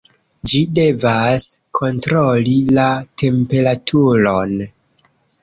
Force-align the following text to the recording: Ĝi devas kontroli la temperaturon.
Ĝi 0.51 0.61
devas 0.77 1.45
kontroli 1.79 2.57
la 2.79 2.87
temperaturon. 3.25 4.59